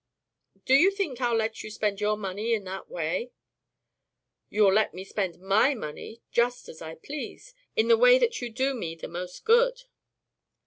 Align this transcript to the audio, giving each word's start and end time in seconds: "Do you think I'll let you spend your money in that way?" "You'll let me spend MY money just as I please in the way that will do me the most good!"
"Do 0.65 0.73
you 0.73 0.89
think 0.89 1.21
I'll 1.21 1.35
let 1.35 1.61
you 1.61 1.69
spend 1.69 2.01
your 2.01 2.17
money 2.17 2.55
in 2.55 2.63
that 2.63 2.89
way?" 2.89 3.33
"You'll 4.49 4.73
let 4.73 4.95
me 4.95 5.03
spend 5.05 5.39
MY 5.39 5.75
money 5.75 6.23
just 6.31 6.67
as 6.67 6.81
I 6.81 6.95
please 6.95 7.53
in 7.75 7.87
the 7.87 7.97
way 7.99 8.17
that 8.17 8.35
will 8.41 8.49
do 8.51 8.73
me 8.73 8.95
the 8.95 9.07
most 9.07 9.45
good!" 9.45 9.83